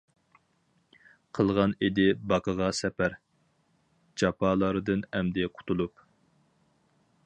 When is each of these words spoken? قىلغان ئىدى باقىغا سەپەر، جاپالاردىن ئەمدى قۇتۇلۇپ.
قىلغان 1.39 1.75
ئىدى 1.87 2.07
باقىغا 2.33 2.71
سەپەر، 2.79 3.19
جاپالاردىن 4.23 5.09
ئەمدى 5.19 5.49
قۇتۇلۇپ. 5.59 6.09